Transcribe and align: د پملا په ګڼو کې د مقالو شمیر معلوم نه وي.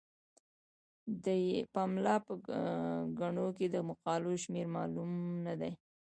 د 1.25 1.27
پملا 1.73 2.15
په 2.27 2.33
ګڼو 3.19 3.47
کې 3.57 3.65
د 3.69 3.75
مقالو 3.89 4.31
شمیر 4.43 4.67
معلوم 4.75 5.11
نه 5.45 5.53
وي. 5.59 5.73